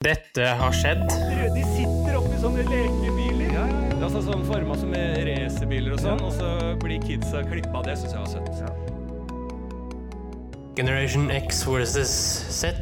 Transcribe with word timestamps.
Dette 0.00 0.40
har 0.56 0.72
skjedd. 0.72 1.02
De 1.52 1.62
sitter 1.74 2.14
oppi 2.16 2.38
sånne 2.40 2.62
lekebiler. 2.64 3.50
Ja, 3.52 3.66
ja, 3.68 3.80
ja. 3.90 3.98
Altså 4.06 4.22
sånn 4.24 4.46
Forma 4.48 4.72
som 4.80 4.94
racerbiler 4.96 5.92
og 5.92 6.00
sånn, 6.00 6.22
og 6.24 6.32
så 6.38 6.72
blir 6.80 7.04
kidsa 7.04 7.42
klippa. 7.44 7.82
Det 7.84 7.98
syns 8.00 8.14
jeg 8.16 8.22
var 8.22 8.30
søtt. 8.32 8.48
Generation 10.80 11.28
X 11.36 11.60
versus 11.68 12.16
Z. 12.48 12.80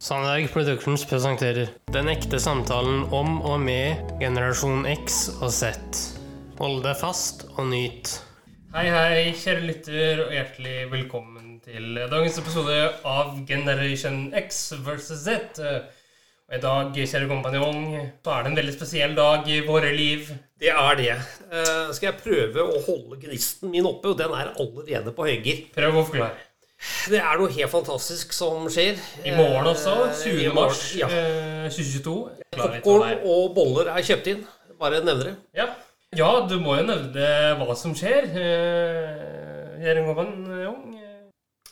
Sandberg 0.00 0.48
Productions 0.56 1.04
presenterer 1.04 1.68
Den 1.92 2.08
ekte 2.08 2.40
samtalen 2.40 3.12
om 3.12 3.44
og 3.44 3.60
med 3.68 4.00
generasjon 4.24 4.88
X 4.88 5.28
og 5.36 5.52
Z. 5.52 5.76
Hold 6.64 6.80
deg 6.88 6.96
fast 7.04 7.44
og 7.58 7.68
nyt. 7.76 8.08
Hei, 8.72 8.88
hei, 8.88 9.36
kjære 9.36 9.68
lytter, 9.68 10.24
og 10.30 10.32
hjertelig 10.32 10.88
velkommen 10.96 11.60
til 11.60 12.06
dagens 12.08 12.40
episode 12.40 12.88
av 13.04 13.36
Generation 13.44 14.32
X 14.32 14.70
versus 14.80 15.28
Z. 15.28 15.60
Og 16.50 16.56
I 16.58 16.60
dag, 16.60 16.92
kjære 16.98 17.28
kompanjong, 17.30 17.84
så 18.24 18.32
er 18.34 18.42
det 18.44 18.50
en 18.50 18.56
veldig 18.58 18.72
spesiell 18.74 19.14
dag 19.16 19.46
i 19.48 19.60
våre 19.64 19.92
liv. 19.96 20.26
Det 20.60 20.68
er 20.68 20.96
det. 20.98 21.14
Uh, 21.48 21.92
skal 21.96 22.10
jeg 22.10 22.18
prøve 22.20 22.64
å 22.66 22.80
holde 22.84 23.18
gnisten 23.22 23.70
min 23.72 23.86
oppe, 23.88 24.10
og 24.12 24.18
den 24.20 24.34
er 24.36 24.50
allerede 24.60 25.14
på 25.16 25.24
høyger. 25.30 25.62
Prøv 25.74 25.96
å 25.96 26.04
forklare. 26.10 26.48
Det 27.08 27.20
er 27.22 27.38
noe 27.38 27.52
helt 27.54 27.70
fantastisk 27.70 28.34
som 28.34 28.66
skjer. 28.74 28.98
I 29.24 29.32
morgen 29.38 29.70
også, 29.70 29.94
Eh, 30.10 30.16
20. 30.26 30.44
i 30.50 30.52
mars 30.54 30.82
Ja. 30.98 31.06
eh, 31.06 31.68
2022. 31.70 32.16
Popkorn 32.58 33.22
og 33.24 33.54
boller 33.54 33.88
er 33.94 34.02
kjøpt 34.02 34.26
inn. 34.34 34.44
Bare 34.80 34.98
nevner 35.00 35.24
det. 35.30 35.36
Ja. 35.54 35.68
ja, 36.18 36.30
du 36.50 36.56
må 36.58 36.74
jo 36.80 36.88
nevne 36.90 37.56
hva 37.62 37.76
som 37.78 37.94
skjer. 37.94 38.26
eh, 38.34 39.78
Kjære 39.78 40.02
Jong. 40.66 40.98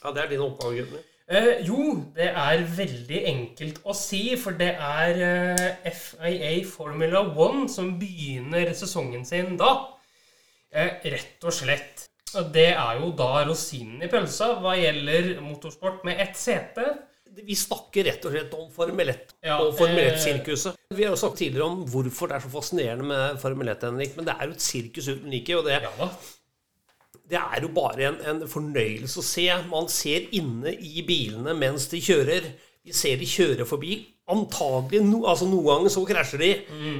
Ja, 0.04 0.12
Det 0.12 0.22
er 0.22 0.28
din 0.30 0.40
oppgave, 0.46 0.78
gutten. 0.78 1.02
Eh, 1.30 1.60
jo, 1.62 1.92
det 2.16 2.26
er 2.34 2.64
veldig 2.74 3.18
enkelt 3.30 3.76
å 3.86 3.94
si, 3.94 4.32
for 4.40 4.56
det 4.58 4.72
er 4.74 5.20
eh, 5.22 5.92
FIA 5.94 6.56
Formula 6.66 7.22
One 7.22 7.68
som 7.70 7.92
begynner 8.00 8.72
sesongen 8.74 9.22
sin 9.28 9.54
da. 9.60 9.68
Eh, 10.74 10.98
rett 11.12 11.46
og 11.46 11.54
slett. 11.54 12.08
Og 12.34 12.50
det 12.54 12.72
er 12.72 12.98
jo 12.98 13.12
da 13.18 13.44
rosinen 13.46 14.02
i 14.02 14.10
pølsa 14.10 14.56
hva 14.58 14.74
gjelder 14.78 15.36
motorsport 15.42 16.02
med 16.06 16.18
ett 16.22 16.34
sete. 16.38 16.88
Vi 17.30 17.54
snakker 17.54 18.08
rett 18.10 18.26
og 18.26 18.34
slett 18.34 18.58
om 18.58 18.66
Formel 18.74 19.12
1 19.14 19.36
Ja, 19.46 19.60
og 19.62 19.76
Formel 19.78 20.02
eh, 20.02 20.16
1-sirkuset. 20.16 20.82
Vi 20.90 21.06
har 21.06 21.14
jo 21.14 21.22
sagt 21.22 21.38
tidligere 21.38 21.70
om 21.70 21.86
hvorfor 21.86 22.30
det 22.30 22.40
er 22.40 22.42
så 22.42 22.50
fascinerende 22.50 23.06
med 23.06 23.38
Formel 23.38 23.70
1, 23.70 23.86
Henrik, 23.86 24.18
men 24.18 24.26
det 24.26 24.34
er 24.34 24.50
jo 24.50 24.58
et 24.58 24.66
sirkus 24.66 25.12
uten 25.12 25.30
like. 25.30 25.54
Og 25.60 25.70
det, 25.70 25.78
Ja 25.78 25.94
da. 25.94 26.10
Det 27.30 27.38
er 27.38 27.62
jo 27.62 27.70
bare 27.74 28.08
en, 28.08 28.18
en 28.32 28.40
fornøyelse 28.50 29.20
å 29.20 29.26
se. 29.26 29.46
Man 29.70 29.88
ser 29.92 30.26
inne 30.36 30.72
i 30.74 31.04
bilene 31.06 31.54
mens 31.58 31.86
de 31.92 32.00
kjører. 32.02 32.48
Vi 32.86 32.96
ser 32.96 33.20
de 33.20 33.28
kjøre 33.28 33.66
forbi. 33.68 34.00
Antagelig, 34.30 35.02
no, 35.04 35.24
altså 35.28 35.48
Noen 35.50 35.66
ganger 35.68 35.92
så 35.94 36.04
krasjer 36.08 36.42
de. 36.42 36.50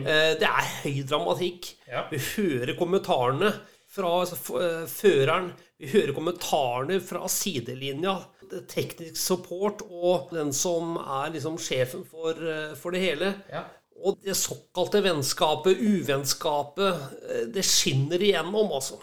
Eh, 0.05 0.31
det 0.41 0.48
er 0.48 0.70
høy 0.84 1.03
dramatikk. 1.09 1.72
Ja. 1.89 2.05
Vi 2.11 2.20
hører 2.34 2.77
kommentarene 2.78 3.53
fra 3.91 4.12
altså, 4.20 4.39
eh, 4.61 4.84
føreren. 4.91 5.50
Vi 5.81 5.91
hører 5.95 6.14
kommentarene 6.17 7.00
fra 7.03 7.27
sidelinja. 7.31 8.19
Det 8.50 8.65
Teknisk 8.70 9.19
support 9.19 9.84
og 9.87 10.33
den 10.34 10.50
som 10.55 10.97
er 11.00 11.31
liksom 11.34 11.59
sjefen 11.62 12.03
for, 12.06 12.34
eh, 12.34 12.75
for 12.78 12.94
det 12.94 13.03
hele. 13.05 13.34
Ja. 13.50 13.65
Og 14.00 14.19
det 14.25 14.34
såkalte 14.39 15.03
vennskapet, 15.05 15.77
uvennskapet, 15.77 17.53
det 17.53 17.65
skinner 17.69 18.19
igjennom, 18.19 18.72
altså. 18.72 18.97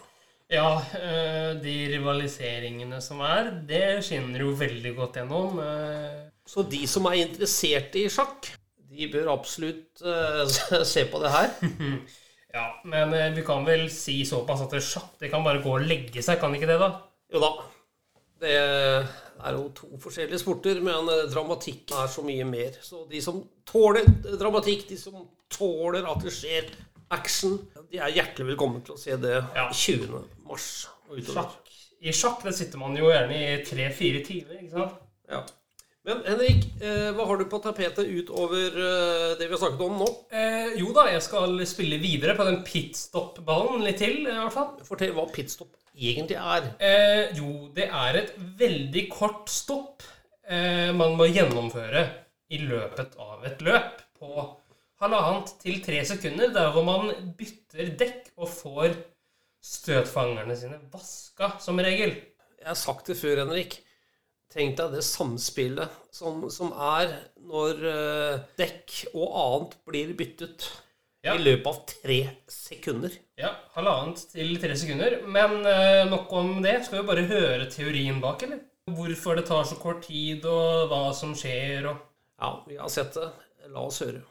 Ja, 0.48 0.80
eh, 0.96 1.50
de 1.60 1.74
rivaliseringene 1.92 3.02
som 3.04 3.20
er, 3.20 3.50
det 3.68 4.00
skinner 4.06 4.40
jo 4.46 4.54
veldig 4.56 4.94
godt 4.96 5.18
gjennom. 5.20 5.58
eh. 5.60 6.22
Så 6.48 6.64
de 6.64 6.86
som 6.88 7.04
er 7.10 7.20
interessert 7.26 7.96
i 8.00 8.06
sjakk, 8.08 8.48
de 8.88 9.10
bør 9.12 9.28
absolutt 9.34 10.00
eh, 10.00 10.46
se 10.88 11.04
på 11.10 11.20
det 11.24 11.34
her. 11.34 11.52
Ja, 12.48 12.62
men 12.88 13.12
vi 13.36 13.42
kan 13.44 13.60
vel 13.66 13.90
si 13.92 14.22
såpass 14.24 14.62
at 14.64 14.72
sjakk 14.80 15.18
det 15.20 15.28
kan 15.28 15.44
bare 15.44 15.60
gå 15.60 15.68
og 15.76 15.84
legge 15.84 16.22
seg, 16.24 16.38
kan 16.40 16.54
ikke 16.56 16.66
det, 16.70 16.78
da? 16.80 16.86
Jo 17.28 17.42
da. 17.42 17.50
Det 18.40 18.54
er 18.56 19.52
jo 19.52 19.66
to 19.76 19.90
forskjellige 20.00 20.40
sporter, 20.40 20.80
men 20.80 21.10
dramatikk 21.28 21.92
er 21.92 22.08
så 22.08 22.24
mye 22.24 22.46
mer. 22.48 22.78
Så 22.82 23.02
de 23.10 23.20
som 23.22 23.42
tåler 23.68 24.08
dramatikk, 24.40 24.86
de 24.88 24.96
som 24.96 25.20
tåler 25.52 26.08
at 26.08 26.24
det 26.24 26.32
skjer 26.34 26.72
action, 27.14 27.58
de 27.90 28.00
er 28.00 28.12
hjertelig 28.16 28.52
velkommen 28.52 28.82
til 28.84 28.94
å 28.96 29.00
se 29.00 29.16
det 29.20 29.36
Ja. 29.54 29.68
20. 29.72 30.24
mars 30.48 30.88
og 31.08 31.18
utover. 31.18 31.38
Sjakk. 31.38 31.76
I 32.00 32.12
sjakk 32.14 32.42
det 32.46 32.54
sitter 32.54 32.78
man 32.78 32.96
jo 32.96 33.08
gjerne 33.10 33.38
i 33.38 33.62
tre-fire 33.66 34.20
timer, 34.26 34.60
ikke 34.62 34.76
sant? 34.76 34.98
Ja. 35.28 35.40
Men 36.08 36.22
Henrik, 36.24 36.62
eh, 36.80 37.10
hva 37.12 37.26
har 37.26 37.36
du 37.36 37.44
på 37.50 37.58
tapetet 37.60 38.06
utover 38.06 38.68
eh, 38.78 39.32
det 39.36 39.48
vi 39.48 39.52
har 39.52 39.60
snakket 39.60 39.82
om 39.84 39.98
nå? 40.00 40.06
Eh, 40.32 40.76
jo 40.78 40.92
da, 40.96 41.08
jeg 41.12 41.24
skal 41.26 41.58
spille 41.68 41.98
videre 42.00 42.36
på 42.38 42.46
den 42.48 42.62
pitstop-ballen 42.64 43.82
litt 43.84 43.98
til, 44.00 44.22
i 44.22 44.30
hvert 44.38 44.54
fall. 44.54 44.70
Fortell 44.86 45.12
hva 45.16 45.26
pitstop 45.34 45.74
egentlig 45.98 46.38
er. 46.38 46.70
Eh, 46.78 47.34
jo, 47.36 47.68
det 47.74 47.90
er 47.90 48.22
et 48.22 48.32
veldig 48.38 49.04
kort 49.12 49.50
stopp 49.52 50.06
eh, 50.48 50.94
man 50.96 51.18
må 51.18 51.26
gjennomføre 51.28 52.06
i 52.54 52.62
løpet 52.62 53.18
av 53.20 53.44
et 53.44 53.60
løp 53.66 54.00
på 54.22 54.46
halvannet 55.02 55.52
til 55.62 55.78
tre 55.84 56.00
sekunder, 56.08 56.50
der 56.54 56.72
hvor 56.74 56.84
man 56.86 57.12
bytter 57.38 57.92
dekk 58.00 58.32
og 58.36 58.48
får 58.50 58.96
støtfangerne 59.64 60.56
sine 60.58 60.78
vaska, 60.92 61.52
som 61.62 61.78
regel. 61.82 62.14
Jeg 62.58 62.66
har 62.72 62.78
sagt 62.78 63.06
det 63.10 63.18
før, 63.18 63.42
Henrik. 63.44 63.78
Tenk 64.48 64.78
deg 64.78 64.94
det 64.96 65.02
samspillet 65.04 65.92
som, 66.14 66.46
som 66.50 66.70
er 66.72 67.10
når 67.44 67.82
uh, 67.84 68.38
dekk 68.56 68.94
og 69.12 69.34
annet 69.42 69.74
blir 69.88 70.14
byttet 70.16 70.70
Ja. 71.26 71.34
i 71.34 71.42
løpet 71.42 71.66
av 71.68 71.80
tre 71.90 72.16
sekunder. 72.48 73.12
Ja, 73.36 73.50
halvannet 73.74 74.22
til 74.32 74.54
tre 74.62 74.76
sekunder. 74.78 75.18
Men 75.28 75.58
uh, 75.66 76.06
nok 76.08 76.32
om 76.38 76.54
det. 76.64 76.78
Skal 76.86 77.02
vi 77.02 77.08
bare 77.10 77.26
høre 77.28 77.66
teorien 77.74 78.22
bak, 78.24 78.46
eller? 78.46 78.62
Hvorfor 78.88 79.36
det 79.36 79.44
tar 79.50 79.66
så 79.68 79.76
kort 79.76 80.06
tid, 80.06 80.46
og 80.48 80.88
hva 80.88 81.02
som 81.12 81.34
skjer, 81.36 81.90
og 81.90 81.98
Ja, 82.38 82.52
vi 82.70 82.78
har 82.80 82.88
sett 82.94 83.18
det. 83.18 83.28
La 83.74 83.82
oss 83.84 83.98
høre. 84.00 84.22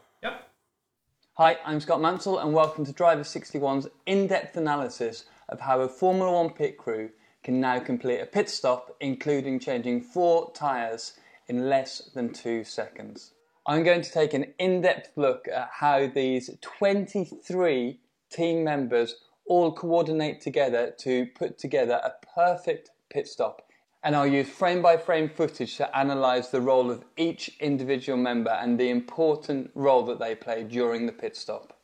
Hi, 1.40 1.56
I'm 1.64 1.78
Scott 1.78 2.00
Mansell, 2.00 2.40
and 2.40 2.52
welcome 2.52 2.84
to 2.84 2.90
Driver 2.90 3.22
61's 3.22 3.86
in 4.06 4.26
depth 4.26 4.56
analysis 4.56 5.26
of 5.48 5.60
how 5.60 5.80
a 5.82 5.88
Formula 5.88 6.32
One 6.32 6.50
pit 6.50 6.76
crew 6.76 7.10
can 7.44 7.60
now 7.60 7.78
complete 7.78 8.18
a 8.18 8.26
pit 8.26 8.50
stop, 8.50 8.96
including 8.98 9.60
changing 9.60 10.00
four 10.00 10.50
tyres 10.50 11.12
in 11.46 11.68
less 11.68 12.10
than 12.12 12.32
two 12.32 12.64
seconds. 12.64 13.34
I'm 13.66 13.84
going 13.84 14.02
to 14.02 14.10
take 14.10 14.34
an 14.34 14.52
in 14.58 14.80
depth 14.80 15.12
look 15.14 15.46
at 15.46 15.70
how 15.74 16.08
these 16.08 16.50
23 16.60 18.00
team 18.30 18.64
members 18.64 19.14
all 19.46 19.70
coordinate 19.70 20.40
together 20.40 20.92
to 20.98 21.26
put 21.36 21.56
together 21.56 22.00
a 22.02 22.14
perfect 22.34 22.90
pit 23.10 23.28
stop. 23.28 23.67
And 24.02 24.14
I'll 24.14 24.26
use 24.26 24.48
frame 24.48 24.80
by 24.80 24.96
frame 24.96 25.28
footage 25.28 25.76
to 25.76 26.00
analyse 26.00 26.48
the 26.48 26.60
role 26.60 26.90
of 26.90 27.04
each 27.16 27.56
individual 27.58 28.16
member 28.16 28.50
and 28.50 28.78
the 28.78 28.90
important 28.90 29.70
role 29.74 30.04
that 30.04 30.20
they 30.20 30.34
play 30.34 30.62
during 30.62 31.06
the 31.06 31.12
pit 31.12 31.36
stop. 31.36 31.76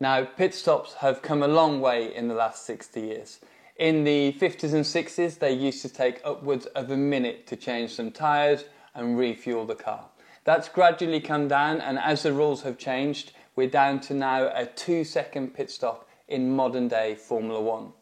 Now, 0.00 0.24
pit 0.24 0.54
stops 0.54 0.94
have 0.94 1.20
come 1.20 1.42
a 1.42 1.48
long 1.48 1.82
way 1.82 2.14
in 2.14 2.28
the 2.28 2.34
last 2.34 2.64
60 2.64 3.00
years. 3.00 3.40
In 3.76 4.04
the 4.04 4.32
50s 4.40 4.72
and 4.72 4.84
60s, 4.84 5.38
they 5.38 5.52
used 5.52 5.82
to 5.82 5.90
take 5.90 6.22
upwards 6.24 6.66
of 6.66 6.90
a 6.90 6.96
minute 6.96 7.46
to 7.48 7.56
change 7.56 7.92
some 7.92 8.10
tyres 8.10 8.64
and 8.94 9.18
refuel 9.18 9.66
the 9.66 9.74
car. 9.74 10.06
That's 10.44 10.70
gradually 10.70 11.20
come 11.20 11.48
down, 11.48 11.82
and 11.82 11.98
as 11.98 12.22
the 12.22 12.32
rules 12.32 12.62
have 12.62 12.78
changed, 12.78 13.32
we're 13.56 13.68
down 13.68 14.00
to 14.00 14.14
now 14.14 14.50
a 14.54 14.64
two 14.64 15.04
second 15.04 15.54
pit 15.54 15.70
stop 15.70 16.08
in 16.28 16.56
modern 16.56 16.88
day 16.88 17.14
Formula 17.14 17.60
One. 17.60 17.92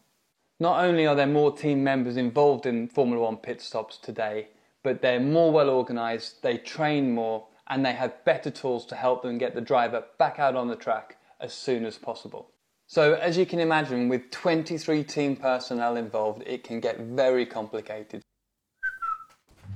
Not 0.60 0.84
only 0.84 1.06
are 1.06 1.14
there 1.14 1.26
more 1.26 1.56
team 1.56 1.84
members 1.84 2.16
involved 2.16 2.66
in 2.66 2.88
Formula 2.88 3.22
One 3.22 3.36
pit 3.36 3.60
stops 3.60 3.96
today, 3.96 4.48
but 4.82 5.00
they're 5.02 5.20
more 5.20 5.52
well 5.52 5.70
organised, 5.70 6.42
they 6.42 6.58
train 6.58 7.14
more, 7.14 7.46
and 7.68 7.84
they 7.84 7.92
have 7.92 8.24
better 8.24 8.50
tools 8.50 8.86
to 8.86 8.96
help 8.96 9.22
them 9.22 9.38
get 9.38 9.54
the 9.54 9.60
driver 9.60 10.04
back 10.18 10.38
out 10.38 10.56
on 10.56 10.68
the 10.68 10.76
track 10.76 11.16
as 11.40 11.52
soon 11.52 11.84
as 11.84 11.96
possible. 11.96 12.50
So, 12.86 13.14
as 13.14 13.36
you 13.36 13.44
can 13.46 13.60
imagine, 13.60 14.08
with 14.08 14.30
23 14.30 15.04
team 15.04 15.36
personnel 15.36 15.96
involved, 15.96 16.42
it 16.46 16.64
can 16.64 16.80
get 16.80 16.98
very 16.98 17.46
complicated. 17.46 18.22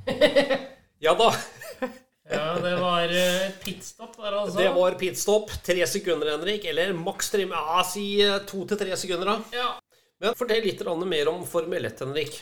Ja 1.02 1.14
da, 1.14 1.32
Ja, 2.30 2.54
det 2.62 2.76
var 2.76 3.02
eh, 3.02 3.46
et 3.48 3.60
pitstop 3.64 4.16
der, 4.16 4.36
altså. 4.38 4.58
det 4.58 4.68
var 4.74 4.94
pitstop. 4.98 5.50
Tre 5.66 5.86
sekunder, 5.86 6.30
Henrik. 6.30 6.64
Eller 6.64 6.92
maks 6.94 7.30
tre 7.30 7.42
Ja, 7.42 7.82
si 7.82 8.22
eh, 8.22 8.38
to 8.46 8.62
til 8.70 8.78
tre 8.78 8.96
sekunder, 8.96 9.26
da. 9.26 9.38
Ja. 9.52 9.81
Men 10.22 10.36
fortell 10.38 10.62
litt 10.62 10.82
mer 11.10 11.28
om 11.32 11.42
Formel 11.48 11.84
1, 11.88 12.00
Henrik. 12.04 12.36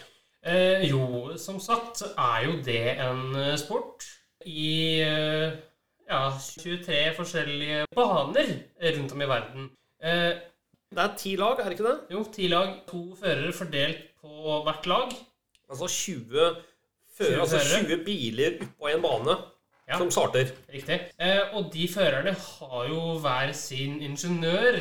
Eh, 0.44 0.84
jo, 0.88 1.32
som 1.40 1.58
sagt 1.60 2.02
er 2.10 2.44
jo 2.46 2.58
det 2.64 2.96
en 3.00 3.34
eh, 3.36 3.56
sport 3.60 4.04
i 4.48 5.00
eh, 5.04 5.52
ja, 6.08 6.20
23 6.32 7.00
forskjellige 7.16 7.86
baner 7.96 8.52
rundt 8.96 9.12
om 9.16 9.22
i 9.24 9.28
verden. 9.28 9.70
Eh, 10.02 10.32
Det 10.90 10.98
er 11.04 11.12
ti 11.16 11.36
lag, 11.38 11.60
er 11.60 11.68
det 11.70 11.76
ikke 11.78 11.86
det? 11.86 11.98
jo, 12.10 12.24
ti 12.34 12.48
lag, 12.50 12.70
to 12.88 13.14
førere 13.14 13.52
fordelt 13.54 14.00
på 14.20 14.56
hvert 14.66 14.86
lag. 14.90 15.12
Altså 15.70 15.86
20 15.86 16.56
førere, 17.16 17.36
20 17.36 17.40
altså 17.44 17.60
20 17.86 18.00
biler 18.04 18.56
oppå 18.64 18.90
en 18.90 19.02
bane. 19.04 19.36
Ja. 19.90 19.96
som 19.98 20.10
starter. 20.14 20.52
Riktig. 20.70 21.00
Eh, 21.18 21.54
og 21.58 21.72
de 21.72 21.88
førerne 21.90 22.30
har 22.38 22.84
jo 22.86 23.16
hver 23.18 23.50
sin 23.58 23.96
ingeniør 24.06 24.76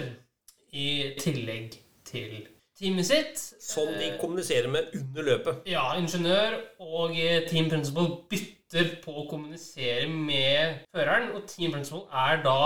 i 0.72 1.16
tillegg 1.18 1.80
til 2.06 2.44
teamet 2.80 3.06
sitt. 3.10 3.42
Som 3.62 3.92
de 4.00 4.14
kommuniserer 4.22 4.70
med 4.72 4.94
under 4.96 5.26
løpet. 5.34 5.60
Ja, 5.68 5.84
ingeniør 6.00 6.56
og 6.80 7.18
eh, 7.20 7.44
team 7.50 7.68
principal 7.72 8.14
bytter 8.32 8.94
på 9.04 9.14
å 9.24 9.28
kommunisere 9.30 10.08
med 10.10 10.80
føreren, 10.96 11.32
og 11.36 11.46
team 11.50 11.74
principal 11.76 12.06
er 12.28 12.42
da 12.46 12.58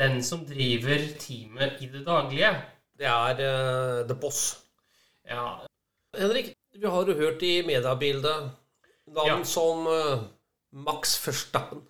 den 0.00 0.20
som 0.22 0.44
driver 0.46 1.02
teamet 1.20 1.80
i 1.82 1.88
det 1.92 2.04
daglige. 2.06 2.52
Det 3.00 3.08
er 3.08 3.40
uh, 3.40 4.06
The 4.08 4.14
Boss. 4.20 4.42
Ja, 5.26 5.58
Henrik, 6.18 6.52
vi 6.76 6.86
har 6.90 7.08
jo 7.08 7.14
hørt 7.18 7.42
i 7.42 7.60
mediebildet 7.66 8.50
navn 9.10 9.28
Ja. 9.30 9.38
som 9.44 9.86
uh, 9.86 10.22
Max 10.72 11.16
Verstappen. 11.26 11.82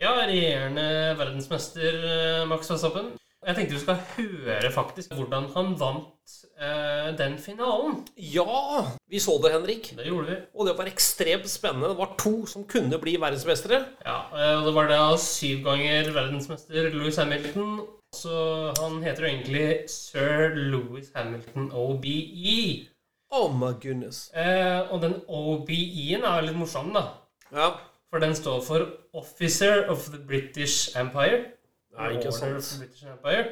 ja 0.00 0.12
regjerende 0.26 0.84
verdensmester 1.18 1.96
uh, 2.04 2.48
Max 2.48 2.70
Verstappen. 2.70 3.10
Jeg 3.46 3.56
tenkte 3.56 3.72
vi 3.72 3.80
skal 3.80 4.00
høre 4.18 4.70
faktisk 4.74 5.14
hvordan 5.16 5.46
han 5.54 5.70
vant 5.80 6.32
eh, 6.60 7.06
den 7.16 7.38
finalen. 7.40 8.02
Ja, 8.20 8.82
vi 9.08 9.20
så 9.22 9.38
det, 9.40 9.54
Henrik. 9.54 9.88
Det 9.96 10.04
gjorde 10.04 10.28
vi. 10.28 10.36
Og 10.54 10.68
det 10.68 10.74
var 10.76 10.90
ekstremt 10.90 11.48
spennende. 11.48 11.88
Det 11.88 11.96
var 12.02 12.12
to 12.20 12.34
som 12.50 12.66
kunne 12.68 12.98
bli 13.00 13.14
verdensmestere. 13.22 13.78
Ja, 14.04 14.18
eh, 14.36 14.58
og 14.58 14.68
det 14.68 14.74
var 14.76 14.90
da 14.92 15.00
syv 15.16 15.64
ganger 15.64 16.12
verdensmester 16.12 16.90
Louis 16.92 17.16
Hamilton. 17.16 17.80
Så 18.12 18.34
han 18.76 18.98
heter 19.06 19.24
jo 19.24 19.30
egentlig 19.30 19.66
sir 19.88 20.56
Louis 20.58 21.08
Hamilton 21.14 21.70
OBE. 21.72 22.90
Oh 23.32 23.48
my 23.54 23.72
goodness. 23.80 24.26
Eh, 24.34 24.82
og 24.90 25.00
den 25.04 25.14
OBE-en 25.28 26.26
er 26.28 26.44
litt 26.44 26.58
morsom, 26.58 26.92
da. 26.92 27.06
Ja, 27.54 27.70
For 28.10 28.18
den 28.20 28.34
står 28.34 28.60
for 28.66 28.86
Officer 29.14 29.86
of 29.88 30.08
the 30.10 30.18
British 30.18 30.98
Empire. 30.98 31.54
Ja, 32.00 32.10
ikke 32.16 32.32
sant. 32.32 32.70
British 32.80 33.04
Empire. 33.06 33.44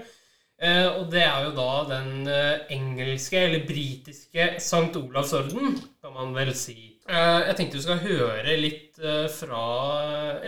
Eh, 0.58 0.86
og 0.98 1.04
det 1.12 1.20
er 1.22 1.44
jo 1.46 1.50
da 1.54 1.68
den 1.92 2.26
eh, 2.26 2.64
engelske, 2.74 3.38
eller 3.46 3.66
britiske, 3.68 4.46
St. 4.58 4.96
Olavs 4.98 5.32
orden, 5.38 5.76
kan 6.02 6.16
man 6.16 6.32
vel 6.34 6.50
si. 6.58 6.96
Eh, 7.08 7.44
jeg 7.46 7.54
tenkte 7.60 7.78
du 7.78 7.84
skal 7.84 8.00
høre 8.02 8.56
litt 8.58 8.98
eh, 8.98 9.28
fra 9.30 9.60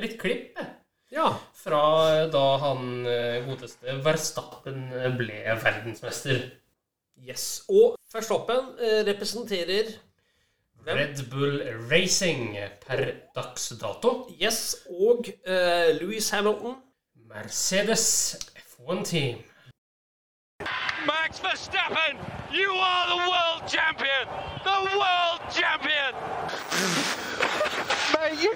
Litt 0.02 0.16
klipp. 0.20 0.58
ja. 1.14 1.28
Fra 1.60 1.84
eh, 2.16 2.24
da 2.32 2.42
han 2.64 3.06
eh, 3.06 3.38
godeste 3.46 3.94
Verstappen 4.02 4.88
eh, 4.96 5.08
ble 5.14 5.38
verdensmester. 5.62 6.42
Yes. 7.20 7.62
Og 7.70 7.94
Verstappen 8.12 8.74
eh, 8.80 9.02
representerer 9.06 9.94
Hvem? 10.80 10.96
Red 10.96 11.18
Bull 11.30 11.58
Racing 11.90 12.54
per 12.82 13.02
dags 13.36 13.68
dato. 13.78 14.24
Yes, 14.40 14.78
og 14.88 15.28
eh, 15.44 15.90
Louis 16.00 16.24
Hamilton. 16.32 16.78
Mercedes 17.32 18.36
F1 18.80 19.06
Team. 19.06 19.38
Max 21.06 21.38
Verstappen, 21.38 22.16
you 22.52 22.72
are 22.72 23.08
the 23.08 23.30
world 23.30 23.70
champion! 23.70 24.26
The 24.64 24.98
world 24.98 25.40
champion! 25.48 26.12
Mate, 28.14 28.42
you 28.42 28.52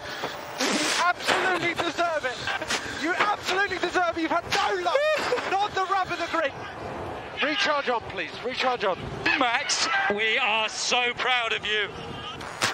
absolutely 1.04 1.74
deserve 1.74 2.24
it. 2.24 3.02
You 3.02 3.14
absolutely 3.14 3.78
deserve 3.78 4.18
it. 4.18 4.22
You've 4.22 4.32
had 4.32 4.44
no 4.44 4.82
luck. 4.82 4.96
Not 5.52 5.72
the 5.72 5.86
rub 5.92 6.10
of 6.10 6.18
the 6.18 6.26
green. 6.36 6.52
Recharge 7.48 7.88
on, 7.88 8.00
please. 8.08 8.32
Recharge 8.44 8.84
on. 8.84 8.98
Max, 9.38 9.86
we 10.16 10.36
are 10.38 10.68
so 10.68 11.12
proud 11.14 11.52
of 11.52 11.64
you. 11.64 11.88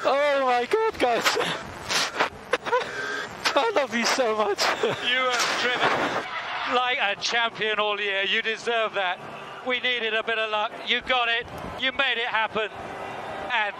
Oh 0.04 0.46
my 0.46 0.64
God, 0.64 0.98
guys. 0.98 1.69
Love 3.90 3.98
you 3.98 4.06
so 4.06 4.36
much. 4.36 4.62
You 5.10 5.22
have 5.34 5.46
driven 5.62 5.90
like 6.76 6.98
a 7.02 7.20
champion 7.20 7.80
all 7.80 8.00
year. 8.00 8.22
You 8.22 8.40
deserve 8.40 8.94
that. 8.94 9.18
We 9.66 9.80
needed 9.80 10.14
a 10.14 10.22
bit 10.22 10.38
of 10.38 10.48
luck. 10.52 10.70
You 10.86 11.00
got 11.00 11.28
it. 11.28 11.44
You 11.80 11.90
made 11.90 12.18
it 12.18 12.28
happen. 12.28 12.68
And 13.52 13.74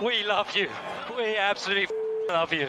we 0.00 0.22
love 0.22 0.54
you. 0.54 0.68
We 1.16 1.36
absolutely 1.36 1.96
love 2.28 2.52
you. 2.52 2.68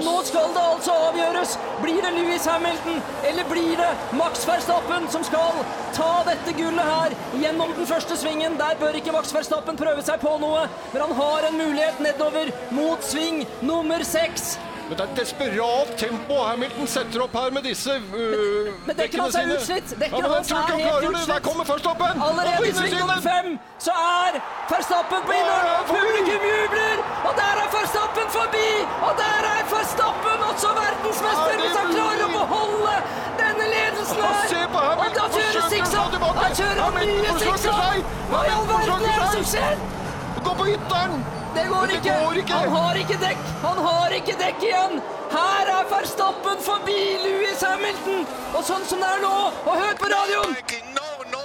Nå 0.00 0.22
skal 0.24 0.48
det 0.54 0.62
altså 0.72 0.92
avgjøres. 0.92 1.58
Blir 1.82 2.00
det 2.02 2.12
Louis 2.12 2.46
Hamilton, 2.46 3.02
eller 3.24 3.44
blir 3.50 3.76
det 3.76 3.92
Max 4.12 4.48
Verstappen 4.48 5.08
som 5.08 5.24
skal 5.24 5.60
ta 5.96 6.22
dette 6.24 6.52
gullet 6.52 6.84
her 6.84 7.16
gjennom 7.42 7.72
den 7.76 7.86
første 7.86 8.16
svingen? 8.16 8.56
Der 8.58 8.76
bør 8.80 8.96
ikke 8.96 9.12
Max 9.12 9.34
Verstappen 9.34 9.76
prøve 9.76 10.04
seg 10.04 10.20
på 10.20 10.38
noe, 10.40 10.64
men 10.94 11.02
han 11.02 11.12
har 11.20 11.48
en 11.48 11.60
mulighet 11.60 12.00
nedover 12.00 12.52
mot 12.70 13.04
sving 13.04 13.44
nummer 13.60 14.04
seks. 14.04 14.56
Men 14.88 14.98
det 14.98 15.04
er 15.04 15.10
et 15.10 15.18
desperat 15.18 15.88
tempo 15.98 16.34
Hamilton 16.46 16.86
setter 16.86 17.22
opp 17.24 17.32
her 17.34 17.50
med 17.56 17.64
disse 17.66 17.94
uh, 17.98 18.68
Men 18.86 18.98
dekkene 19.00 19.24
hans 19.24 19.38
er 19.40 19.48
utslitt. 19.56 19.94
Ja, 19.94 19.98
Dekkene 20.04 20.28
hans 20.30 20.50
tror 20.52 20.60
er 20.62 20.82
helt 20.82 21.06
utslitt! 21.08 21.30
Der 21.32 21.40
kommer 21.48 21.64
Verstappen! 21.70 22.22
Allerede 22.26 22.68
i 22.68 22.74
sving 22.76 23.10
fem 23.24 23.48
så 23.86 23.94
er 24.02 24.38
Verstappen 24.70 25.26
på 25.26 25.34
innhold! 25.38 25.90
Publikum 25.90 26.46
jubler, 26.50 27.02
og 27.26 27.32
der 27.40 27.62
er 27.64 27.68
Verstappen 27.74 28.28
forbi! 28.36 28.70
Og 29.08 29.12
der 29.22 29.48
er 29.54 29.64
Verstappen 29.74 30.44
også 30.50 30.70
verdensmester 30.78 31.56
Er 31.56 31.64
hvis 31.64 31.78
han 31.80 31.90
klarer 31.96 32.24
å 32.28 32.30
beholde 32.36 32.94
denne 33.42 33.66
ledelsen 33.74 34.22
her. 34.22 34.54
Og 35.02 35.08
da 35.18 35.26
kjører 35.34 35.66
tilbake. 35.72 36.38
Han 36.44 36.54
kjører 36.60 36.94
mye 37.00 37.58
seg. 37.66 38.14
Hva 38.30 38.44
i 38.46 38.54
all 38.54 38.70
verden 38.70 39.10
er 39.10 39.18
det 39.24 39.32
som 39.34 39.50
skjer? 39.54 39.84
Gå 40.46 40.54
på 40.62 40.70
ytteren! 40.76 41.45
Det 41.56 41.66
går 41.72 41.86
Det 41.86 41.94
ikke. 41.98 42.16
går 42.24 42.40
ikke. 42.42 42.54
Han 42.60 42.68
har 42.76 42.94
ikke 43.02 43.18
dekk. 43.26 43.44
Han 43.66 43.78
har 43.88 44.16
ikke 44.18 44.34
dekk 44.44 44.66
igjen. 44.68 45.00
Her 45.36 45.70
er 45.78 45.84
Verstappen 45.92 46.58
forbi 46.68 47.00
Louis 47.24 47.62
Hamilton. 47.68 48.26
Og 48.56 48.62
sånn 48.64 48.84
som 48.90 49.00
det 49.02 49.08
er 49.16 49.22
nå, 49.24 49.36
og 49.66 49.72
hør 49.80 49.94
på 50.02 50.10
radioen 50.12 50.54
No, 50.96 51.08
no, 51.32 51.42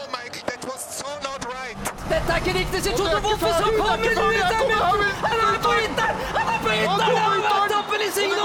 was 0.67 0.83
so 0.99 1.07
right. 1.51 1.77
Dette 2.09 2.31
er 2.31 2.43
ikke 2.43 2.53
riktig, 2.59 2.83
sier 2.83 2.93
det 2.93 2.99
Toto 2.99 3.17
ikke 3.17 3.39
så 3.39 3.47
det 3.47 3.55
er 3.55 3.79
kommer 3.79 4.13
Louis 4.19 4.43
Hamilton! 4.55 5.01
Han 5.25 5.39
er 5.47 5.59
på 5.65 5.73
ytteren! 5.85 6.15
Han 6.35 6.53
er 6.53 6.59
på 6.65 6.71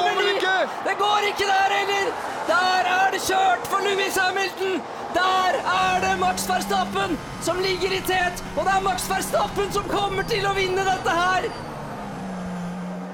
er 0.06 0.16
det 0.20 0.30
ikke? 0.36 0.56
Det 0.88 0.94
går 1.02 1.28
ikke 1.30 1.46
der 1.52 1.76
heller! 1.76 2.10
Der 2.48 2.90
er 2.96 3.10
det 3.14 3.20
kjørt 3.26 3.65
Louis 3.86 4.16
Hamilton! 4.16 4.82
Der 5.14 5.52
er 5.80 6.00
det 6.00 6.18
Max 6.20 6.48
Verstappen 6.48 7.18
som 7.42 7.56
ligger 7.58 7.92
i 7.98 8.00
tet, 8.00 8.44
og 8.56 8.64
det 8.64 8.72
er 8.76 8.80
Max 8.80 9.10
Verstappen 9.10 9.72
som 9.72 9.86
kommer 9.88 10.26
til 10.32 10.46
å 10.46 10.54
vinne 10.58 10.84
dette 10.84 11.14
her! 11.20 11.46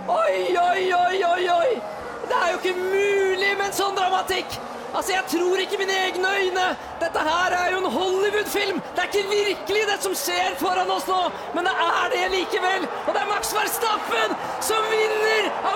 Oi, 0.09 0.39
oi, 0.69 0.83
oi, 0.97 1.17
oi, 1.35 1.43
oi! 1.61 1.71
Det 2.29 2.39
er 2.39 2.53
jo 2.53 2.61
ikke 2.63 2.79
mulig 2.81 3.53
med 3.59 3.67
en 3.69 3.77
sånn 3.77 3.99
dramatikk! 3.99 4.59
Altså, 4.93 5.13
Jeg 5.13 5.25
tror 5.33 5.61
ikke 5.61 5.79
mine 5.81 5.95
egne 6.07 6.33
øyne! 6.41 6.67
Dette 7.01 7.21
her 7.29 7.55
er 7.61 7.69
jo 7.73 7.79
en 7.85 7.93
Hollywood-film! 7.99 8.81
Det 8.97 9.05
er 9.05 9.13
ikke 9.13 9.29
virkelig 9.31 9.85
det 9.93 10.01
som 10.05 10.17
skjer 10.25 10.57
foran 10.61 10.91
oss 10.97 11.07
nå, 11.09 11.21
men 11.55 11.69
det 11.69 11.77
er 11.85 12.13
det 12.17 12.27
likevel! 12.39 12.89
Og 13.07 13.15
det 13.15 13.23
er 13.23 13.31
Max 13.35 13.55
Verstappen 13.57 14.37
som 14.61 14.89
vinner 14.89 15.02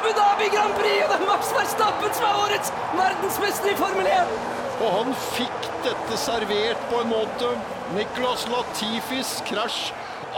Abu 0.07 0.15
Dhabi 0.15 0.49
Grand 0.55 0.75
Prix! 0.79 1.01
Og 1.03 1.09
det 1.11 1.15
er 1.17 1.23
Max 1.27 1.49
Verstappen 1.51 2.13
som 2.15 2.25
er 2.29 2.37
årets 2.39 2.69
verdensmester 2.95 3.73
i 3.73 3.79
Formel 3.79 4.07
1! 4.07 4.35
Og 4.77 4.93
han 4.95 5.09
fikk 5.33 5.65
dette 5.83 6.19
servert 6.23 6.85
på 6.93 7.01
en 7.03 7.11
måte. 7.11 7.49
Nicolas 7.97 8.45
Latifis 8.53 9.33
krasj 9.49 9.89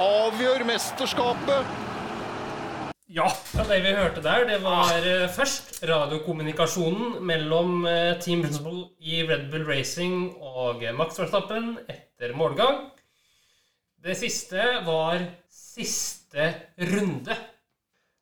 avgjør 0.00 0.64
mesterskapet. 0.70 1.74
Ja, 3.12 3.26
ja, 3.58 3.66
det 3.68 3.82
vi 3.84 3.92
hørte 3.98 4.24
der, 4.24 4.46
det 4.48 4.62
var 4.64 4.94
eh, 5.02 5.26
først 5.36 5.82
radiokommunikasjonen 5.90 7.20
mellom 7.28 7.84
eh, 7.90 8.14
Team 8.24 8.46
Principle 8.46 8.86
i 9.04 9.20
Red 9.28 9.50
Bull 9.52 9.68
Racing 9.68 10.30
og 10.40 10.86
Max 10.96 11.20
Verstappen 11.20 11.74
etter 11.92 12.32
målgang. 12.40 12.86
Det 14.00 14.16
siste 14.16 14.64
var 14.88 15.28
siste 15.52 16.54
runde. 16.88 17.36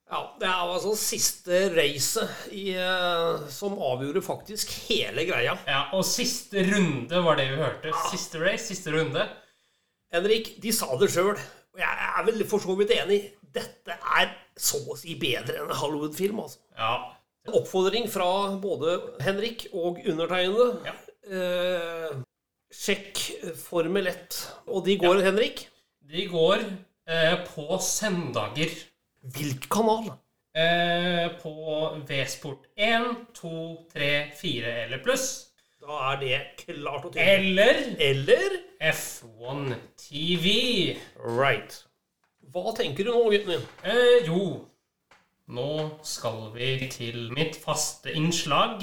Ja, 0.06 0.20
Det 0.38 0.46
er 0.46 0.60
altså 0.70 0.92
siste 0.98 1.64
racet 1.74 2.52
i, 2.54 2.68
eh, 2.78 3.48
som 3.50 3.74
avgjorde 3.82 4.22
faktisk 4.22 4.70
hele 4.86 5.24
greia. 5.26 5.56
Ja, 5.66 5.80
og 5.96 6.04
siste 6.06 6.62
runde 6.68 7.22
var 7.24 7.40
det 7.40 7.48
vi 7.50 7.58
hørte. 7.58 7.94
Siste 8.12 8.38
race, 8.44 8.68
siste 8.68 8.94
runde. 8.94 9.26
Henrik, 10.14 10.52
de 10.62 10.72
sa 10.72 10.86
det 11.00 11.10
sjøl, 11.10 11.34
og 11.34 11.82
jeg 11.82 12.06
er 12.12 12.24
vel 12.28 12.46
for 12.46 12.62
så 12.62 12.76
vidt 12.78 12.94
enig. 12.94 13.20
Dette 13.56 13.98
er 14.20 14.30
så 14.56 14.78
å 14.86 14.96
si 14.98 15.16
bedre 15.18 15.58
enn 15.58 15.70
en 15.72 15.80
Hollywood-film. 15.80 16.38
altså. 16.44 16.62
Ja. 16.78 16.94
Oppfordring 17.56 18.06
fra 18.10 18.56
både 18.62 18.96
Henrik 19.22 19.66
og 19.72 19.98
undertegnede. 20.06 20.70
Ja. 20.86 20.94
Eh, 21.26 22.18
sjekk 22.70 23.20
Formel 23.58 24.06
1. 24.06 24.38
Og 24.70 24.84
de 24.86 24.96
går, 25.02 25.22
Henrik. 25.26 25.66
De 26.06 26.26
går 26.30 26.62
eh, 26.62 27.36
på 27.50 27.78
søndager. 27.82 28.70
Hvilken 29.34 29.70
kanal? 29.72 30.12
Eh, 30.56 31.26
på 31.42 31.52
V-sport 32.08 32.68
1, 32.76 33.02
2, 33.34 33.88
3, 33.92 34.12
4 34.40 34.72
eller 34.84 35.02
pluss. 35.04 35.26
Da 35.82 35.98
er 36.12 36.20
det 36.22 36.38
klart 36.62 37.04
og 37.04 37.12
tydelig. 37.12 37.34
Eller 37.34 37.82
Eller 38.00 38.56
F1 38.92 39.74
TV. 40.00 40.46
Right. 41.18 41.82
Hva 42.52 42.72
tenker 42.78 43.04
du 43.04 43.12
nå, 43.12 43.26
gutten 43.30 43.52
min? 43.52 43.68
Eh, 43.84 44.26
jo, 44.26 44.40
Nå 45.46 45.90
skal 46.02 46.48
vi 46.56 46.88
til 46.90 47.28
mitt 47.30 47.54
faste 47.62 48.10
innslag. 48.18 48.82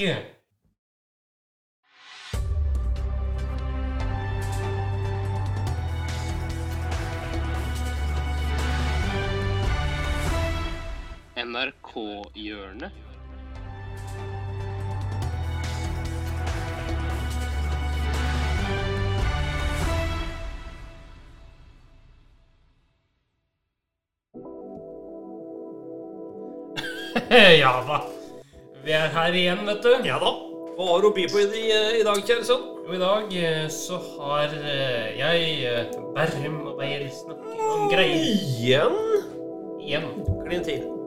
NRK-hjørnet. 11.36 12.92
ja 27.60 27.84
da. 27.88 28.02
Vi 28.84 28.92
er 28.92 29.08
her 29.08 29.34
igjen, 29.34 29.66
vet 29.66 29.84
du. 29.84 29.90
Ja 30.06 30.20
da. 30.22 30.32
Hva 30.74 30.86
har 30.90 31.02
du 31.02 31.08
å 31.10 31.14
by 31.14 31.26
på 31.30 31.42
i, 31.42 31.68
i 32.00 32.04
dag, 32.06 32.22
Kjellson? 32.26 32.62
Jo, 32.84 32.94
i 32.94 33.02
dag 33.02 33.34
eh, 33.38 33.68
så 33.74 33.98
har 34.18 34.54
eh, 34.58 35.14
jeg 35.18 35.38
eh, 35.70 35.94
Berrum 36.14 36.62
og 36.68 36.78
Beyer 36.82 37.06
snakket 37.14 37.62
om 37.74 37.88
greier 37.90 38.22
Igjen? 38.22 39.00
igjen. 39.84 40.12
Klin 40.44 40.64
til. 40.66 41.03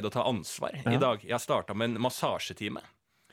Å 0.00 0.10
ta 0.12 0.24
ansvar 0.24 0.72
i 0.88 0.96
dag. 1.00 1.22
Jeg 1.26 1.40
starta 1.42 1.74
med 1.76 1.92
en 1.92 2.00
massasjetime. 2.06 2.80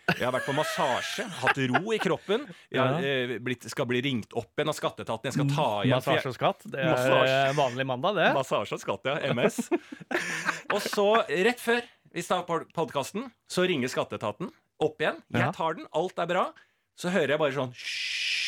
Jeg 0.10 0.26
har 0.26 0.34
vært 0.34 0.48
på 0.50 0.56
massasje, 0.58 1.24
hatt 1.40 1.60
ro 1.70 1.92
i 1.94 2.00
kroppen. 2.02 2.48
Jeg 2.74 3.04
eh, 3.06 3.34
blitt, 3.46 3.68
skal 3.70 3.86
bli 3.86 4.02
ringt 4.02 4.34
opp 4.34 4.58
igjen 4.58 4.72
av 4.72 4.78
skatteetaten. 4.78 5.30
Jeg 5.30 5.36
skal 5.38 5.52
ta 5.54 5.68
igjen 5.86 6.02
for 6.02 6.18
jeg- 6.18 6.24
Massasje 6.24 6.32
og 6.34 6.38
skatt. 6.40 6.66
Det 6.66 6.80
er 6.82 6.90
Massasje. 6.90 7.36
eh, 7.36 7.54
vanlig 7.60 7.86
mandag, 7.86 8.18
det. 8.18 8.30
Massasje 8.34 8.74
og 8.80 8.82
skatt, 8.82 9.06
ja. 9.06 9.20
MS. 9.38 9.60
og 10.74 10.82
så, 10.82 11.08
rett 11.30 11.62
før 11.62 11.86
vi 12.12 12.26
starter 12.26 12.66
podkasten, 12.74 13.30
så 13.48 13.68
ringer 13.70 13.88
skatteetaten 13.94 14.50
opp 14.82 14.98
igjen. 15.06 15.22
Ja. 15.30 15.46
Jeg 15.46 15.56
tar 15.60 15.78
den, 15.78 15.86
alt 15.94 16.18
er 16.26 16.26
bra. 16.34 16.46
Så 17.00 17.14
hører 17.14 17.36
jeg 17.38 17.40
bare 17.46 17.56
sånn 17.56 17.72
«Hysj». 17.78 18.39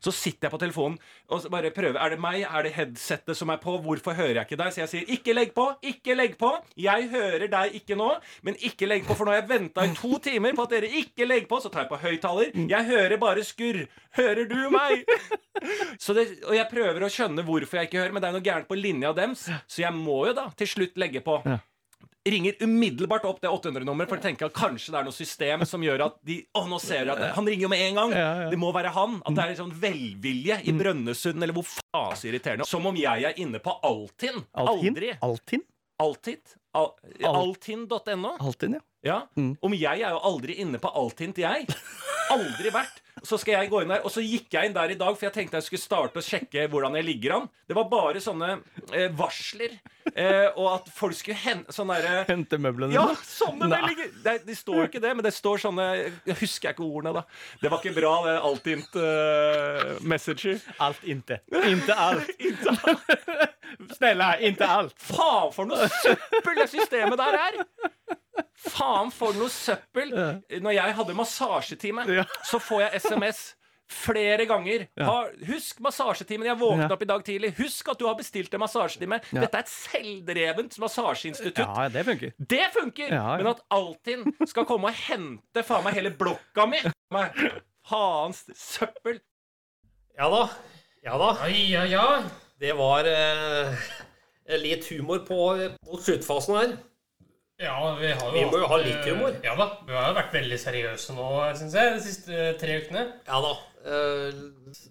Så 0.00 0.12
sitter 0.16 0.48
jeg 0.48 0.54
på 0.54 0.60
telefonen 0.62 0.96
og 1.30 1.44
bare 1.52 1.70
prøver. 1.76 1.98
Er 2.00 2.14
det 2.14 2.20
meg? 2.22 2.42
Er 2.48 2.64
det 2.64 2.72
headsettet 2.76 3.36
som 3.36 3.52
er 3.52 3.60
på? 3.60 3.74
Hvorfor 3.84 4.16
hører 4.16 4.40
jeg 4.40 4.48
ikke 4.48 4.58
deg? 4.60 4.72
Så 4.72 4.80
jeg 4.82 4.90
sier 4.94 5.12
ikke 5.16 5.34
legg 5.36 5.52
på, 5.56 5.66
ikke 5.86 6.16
legg 6.16 6.38
på. 6.40 6.50
Jeg 6.80 7.10
hører 7.12 7.46
deg 7.52 7.76
ikke 7.80 7.98
nå, 8.00 8.08
men 8.46 8.56
ikke 8.64 8.88
legg 8.88 9.04
på, 9.08 9.14
for 9.18 9.28
nå 9.28 9.34
har 9.34 9.42
jeg 9.42 9.50
venta 9.52 9.84
i 9.84 9.92
to 9.98 10.16
timer 10.24 10.56
på 10.56 10.64
at 10.66 10.74
dere 10.76 10.90
ikke 11.02 11.28
legger 11.28 11.50
på. 11.52 11.60
Så 11.60 11.68
tar 11.72 11.84
jeg 11.84 11.92
på 11.92 12.00
høyttaler. 12.00 12.52
Jeg 12.72 12.88
hører 12.88 13.16
bare 13.20 13.44
skurr. 13.44 13.82
Hører 14.16 14.48
du 14.50 14.58
meg? 14.72 15.04
Det, 15.60 16.24
og 16.48 16.54
jeg 16.56 16.66
prøver 16.72 17.04
å 17.04 17.10
skjønne 17.12 17.44
hvorfor 17.46 17.78
jeg 17.78 17.90
ikke 17.90 18.00
hører, 18.00 18.14
men 18.16 18.22
det 18.24 18.28
er 18.30 18.34
noe 18.38 18.44
gærent 18.46 18.66
på 18.70 18.78
linja 18.80 19.12
deres, 19.14 19.44
så 19.70 19.82
jeg 19.84 19.92
må 19.94 20.22
jo 20.30 20.32
da 20.34 20.48
til 20.58 20.66
slutt 20.72 20.96
legge 20.98 21.20
på. 21.22 21.36
Ringer 22.30 22.56
umiddelbart 22.64 23.24
opp 23.28 23.40
det 23.42 23.50
800-nummeret, 23.50 24.08
for 24.12 24.20
å 24.20 24.24
tenke 24.24 24.46
at 24.46 24.54
kanskje 24.56 24.92
det 24.94 25.00
er 25.00 25.08
noe 25.08 25.16
system 25.16 25.64
som 25.68 25.82
gjør 25.84 26.04
at 26.06 26.18
de 26.26 26.38
Å, 26.54 26.62
nå 26.70 26.78
ser 26.82 27.08
du 27.08 27.12
at 27.14 27.22
Han 27.36 27.48
ringer 27.50 27.66
jo 27.66 27.70
med 27.72 27.82
en 27.88 27.98
gang! 28.00 28.14
Det 28.52 28.58
må 28.60 28.70
være 28.76 28.92
han. 28.94 29.18
At 29.26 29.34
det 29.38 29.46
er 29.48 29.58
sånn 29.60 29.74
velvilje 29.82 30.60
i 30.70 30.74
Brønnøysund, 30.76 31.42
eller 31.42 31.56
hvor 31.56 31.66
faen 31.68 32.16
så 32.16 32.30
irriterende. 32.30 32.68
Som 32.68 32.86
om 32.90 32.96
jeg 33.00 33.26
er 33.30 33.40
inne 33.42 33.60
på 33.62 33.74
Altinn. 33.86 34.42
Altinn? 34.54 34.94
Aldri. 34.94 35.12
Altinn? 35.26 35.66
Altid. 36.00 36.54
Al 36.78 36.92
Al- 37.26 37.36
Altinn.no. 37.42 38.36
Altinn, 38.40 38.78
ja. 38.78 38.84
Ja. 39.02 39.18
Mm. 39.36 39.54
Om 39.64 39.74
jeg 39.74 40.02
er 40.04 40.12
jo 40.14 40.20
aldri 40.28 40.58
inne 40.62 40.78
på 40.80 40.90
Altint, 40.96 41.38
jeg. 41.40 41.66
Aldri 42.30 42.72
vært. 42.74 43.00
Så 43.26 43.36
skal 43.36 43.58
jeg 43.58 43.68
gå 43.68 43.82
inn 43.82 43.90
der, 43.92 44.04
og 44.06 44.12
så 44.14 44.22
gikk 44.24 44.54
jeg 44.54 44.70
inn 44.70 44.74
der 44.76 44.94
i 44.94 44.96
dag, 44.96 45.12
for 45.12 45.26
jeg 45.26 45.34
tenkte 45.34 45.58
jeg 45.58 45.66
skulle 45.66 45.82
starte 45.82 46.22
å 46.22 46.24
sjekke 46.24 46.62
hvordan 46.72 46.94
jeg 46.96 47.04
ligger 47.04 47.34
an. 47.36 47.48
Det 47.68 47.76
var 47.76 47.88
bare 47.90 48.22
sånne 48.22 48.48
eh, 48.96 49.10
varsler, 49.18 49.74
eh, 50.14 50.46
og 50.54 50.70
at 50.70 50.88
folk 50.94 51.18
skulle 51.18 51.36
hente 51.42 51.74
sånne 51.74 51.98
der, 52.00 52.22
Hente 52.30 52.56
møblene 52.62 52.96
ja, 52.96 53.04
sånne! 53.26 53.68
Det, 54.24 54.38
De 54.46 54.56
står 54.56 54.78
jo 54.78 54.88
ikke 54.88 55.04
det, 55.04 55.12
men 55.18 55.26
det 55.26 55.34
står 55.36 55.60
sånne 55.66 55.86
Jeg 55.98 56.38
husker 56.40 56.72
ikke 56.72 56.86
ordene, 56.86 57.20
da. 57.20 57.26
Det 57.60 57.72
var 57.72 57.84
ikke 57.84 57.98
bra, 57.98 58.14
det 58.24 58.38
Altint 58.50 58.96
uh, 58.96 60.00
messenger. 60.00 60.62
Alt 60.80 61.04
inte. 61.04 61.42
Inte 61.68 61.98
alt. 62.00 62.30
Snälla, 63.96 64.38
inte 64.38 64.66
alt. 64.66 64.94
Faen 65.02 65.52
for 65.54 65.68
noe 65.68 65.88
søppel 66.00 66.60
det 66.60 66.68
systemet 66.72 67.18
der 67.20 67.38
er! 67.38 67.62
Faen 68.80 69.10
for 69.12 69.36
noe 69.36 69.52
søppel! 69.52 70.12
Når 70.64 70.74
jeg 70.78 70.94
hadde 70.98 71.14
massasjetime, 71.18 72.06
Ja. 72.08 72.24
så 72.48 72.58
får 72.62 72.86
jeg 72.88 73.00
SMS 73.04 73.40
flere 73.90 74.44
ganger. 74.46 74.84
Ha, 75.02 75.14
husk 75.48 75.80
massasjetimen. 75.82 76.46
Jeg 76.46 76.56
våknet 76.60 76.86
Ja. 76.88 76.94
opp 76.94 77.02
i 77.02 77.08
dag 77.10 77.24
tidlig. 77.26 77.48
Husk 77.58 77.88
at 77.90 77.98
du 77.98 78.06
har 78.06 78.14
bestilt 78.14 78.52
en 78.54 78.60
massasjetime. 78.62 79.18
Ja. 79.34 79.40
Dette 79.42 79.58
er 79.58 79.64
et 79.64 79.72
selvdrevent 79.72 80.78
massasjeinstitutt. 80.78 81.58
Ja, 81.58 81.88
det 81.90 82.04
funker. 82.06 82.32
Det 82.38 82.68
funker! 82.72 83.08
Ja, 83.10 83.24
ja. 83.34 83.36
Men 83.42 83.48
at 83.48 83.60
Altinn 83.74 84.22
skal 84.46 84.64
komme 84.64 84.92
og 84.92 84.94
hente 84.94 85.64
faen 85.66 85.82
meg 85.84 85.94
hele 85.98 86.10
blokka 86.14 86.68
mi. 86.70 86.78
Faens 87.90 88.44
søppel. 88.54 89.18
Ja 90.18 90.28
da. 90.30 90.44
Ja 91.02 91.18
da. 91.18 91.32
Ja, 91.48 91.82
ja, 91.82 91.84
ja. 91.90 92.22
Det 92.60 92.74
var 92.76 93.04
eh, 93.08 93.74
litt 94.60 94.86
humor 94.92 95.22
på, 95.26 95.40
på 95.82 95.98
sluttfasen 96.04 96.56
her. 96.60 96.74
Ja, 97.60 97.74
vi 98.00 98.08
har 98.08 98.22
jo 98.24 98.32
Vi 98.32 98.44
må 98.48 98.60
jo 98.62 98.68
ha 98.70 98.76
litt 98.80 99.02
eh, 99.04 99.10
humor. 99.12 99.34
Ja 99.44 99.52
da. 99.58 99.66
Vi 99.84 99.92
har 99.92 100.06
jo 100.10 100.16
vært 100.16 100.32
veldig 100.38 100.58
seriøse 100.62 101.16
nå, 101.16 101.26
syns 101.58 101.74
jeg, 101.76 101.92
de 101.96 102.04
siste 102.06 102.32
eh, 102.36 102.54
tre 102.60 102.78
ukene. 102.80 103.02
Ja 103.28 103.40
da. 103.44 103.50
Eh, 103.80 104.40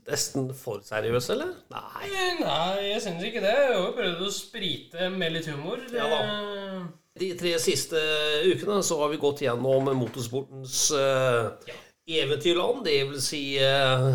nesten 0.09 0.47
for 0.57 0.81
seriøs, 0.85 1.27
eller? 1.33 1.51
Nei. 1.73 2.05
Eh, 2.09 2.39
Nei, 2.43 2.87
jeg 2.91 3.01
syns 3.07 3.25
ikke 3.25 3.41
det. 3.43 3.55
Jeg 3.57 3.73
har 3.73 3.83
jo 3.87 3.91
prøvd 3.97 4.21
å 4.27 4.31
sprite 4.33 5.09
med 5.15 5.33
litt 5.37 5.49
humor. 5.49 5.81
Ja 5.93 6.07
da. 6.13 6.19
Eh, 6.29 6.81
De 7.19 7.31
tre 7.41 7.55
siste 7.59 7.99
ukene 8.47 8.79
så 8.85 8.99
har 9.01 9.09
vi 9.11 9.17
gått 9.21 9.41
gjennom 9.43 9.89
motorsportens 9.99 10.83
eh, 10.95 11.73
eventyrland. 12.21 12.83
Det 12.85 12.99
vil 13.09 13.23
si 13.23 13.41
eh, 13.61 14.05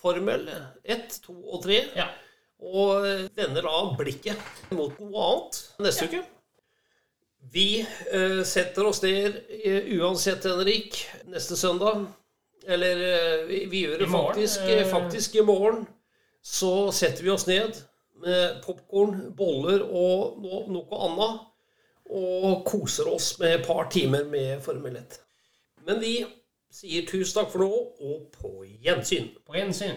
Formel 0.00 0.46
1, 0.86 1.18
2 1.26 1.34
og 1.50 1.64
3. 1.66 1.80
Ja. 1.98 2.06
Og 2.64 3.04
eh, 3.10 3.26
vender 3.36 3.66
da 3.66 3.82
blikket 3.98 4.70
mot 4.72 4.94
noe 5.02 5.26
annet 5.32 5.60
neste 5.84 6.06
uke. 6.08 6.22
Vi 7.52 7.86
eh, 8.12 8.42
setter 8.44 8.86
oss 8.86 9.02
ned 9.02 9.36
eh, 9.64 9.82
uansett, 9.98 10.44
Henrik, 10.44 10.98
neste 11.24 11.56
søndag. 11.56 12.06
Eller 12.66 13.02
eh, 13.08 13.46
vi, 13.48 13.64
vi 13.70 13.82
gjør 13.84 13.98
det 13.98 14.08
I 14.08 14.12
faktisk, 14.12 14.60
faktisk 14.90 15.34
i 15.34 15.42
morgen. 15.42 15.84
Så 16.42 16.92
setter 16.92 17.24
vi 17.24 17.30
oss 17.30 17.46
ned 17.46 17.76
med 18.24 18.62
popkorn, 18.64 19.34
boller 19.36 19.84
og 19.84 20.40
no, 20.42 20.64
noe 20.72 21.02
annet. 21.08 21.44
Og 22.14 22.64
koser 22.68 23.08
oss 23.08 23.34
med 23.40 23.58
et 23.58 23.66
par 23.66 23.88
timer 23.92 24.26
med 24.28 24.60
Formel 24.64 24.96
1. 25.00 25.20
Men 25.88 26.00
vi 26.02 26.18
sier 26.74 27.06
tusen 27.08 27.38
takk 27.38 27.52
for 27.52 27.64
nå, 27.64 27.70
og 28.04 28.26
på 28.34 28.66
gjensyn. 28.84 29.30
På 29.46 29.56
gjensyn. 29.56 29.96